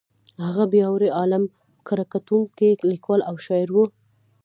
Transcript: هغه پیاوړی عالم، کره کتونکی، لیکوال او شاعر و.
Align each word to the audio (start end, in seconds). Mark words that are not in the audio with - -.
هغه 0.45 0.63
پیاوړی 0.71 1.09
عالم، 1.17 1.43
کره 1.87 2.03
کتونکی، 2.13 2.69
لیکوال 2.91 3.21
او 3.29 3.35
شاعر 3.45 3.69
و. 3.73 3.77